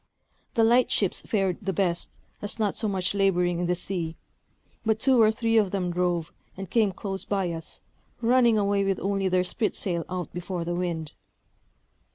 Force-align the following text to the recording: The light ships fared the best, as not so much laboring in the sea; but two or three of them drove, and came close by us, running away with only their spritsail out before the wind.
The 0.55 0.63
light 0.63 0.89
ships 0.89 1.21
fared 1.21 1.59
the 1.61 1.73
best, 1.73 2.09
as 2.41 2.57
not 2.57 2.75
so 2.75 2.87
much 2.87 3.13
laboring 3.13 3.59
in 3.59 3.67
the 3.67 3.75
sea; 3.75 4.15
but 4.83 4.97
two 4.99 5.21
or 5.21 5.31
three 5.31 5.57
of 5.57 5.69
them 5.69 5.91
drove, 5.91 6.33
and 6.57 6.71
came 6.71 6.91
close 6.91 7.23
by 7.23 7.51
us, 7.51 7.81
running 8.19 8.57
away 8.57 8.83
with 8.83 8.99
only 8.99 9.27
their 9.27 9.43
spritsail 9.43 10.03
out 10.09 10.33
before 10.33 10.65
the 10.65 10.73
wind. 10.73 11.11